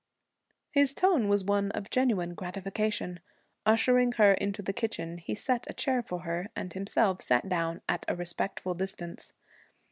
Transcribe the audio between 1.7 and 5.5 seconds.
of genuine gratification. Ushering her into the kitchen, he